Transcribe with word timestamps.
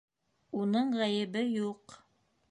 Уның 0.61 0.95
ғәйебе 1.01 1.43
юҡ. 1.49 1.95